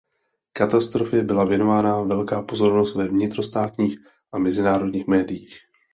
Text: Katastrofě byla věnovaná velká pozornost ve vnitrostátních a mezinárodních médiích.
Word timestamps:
Katastrofě 0.53 1.23
byla 1.23 1.43
věnovaná 1.45 2.01
velká 2.01 2.41
pozornost 2.41 2.95
ve 2.95 3.07
vnitrostátních 3.07 3.97
a 4.33 4.37
mezinárodních 4.37 5.07
médiích. 5.07 5.55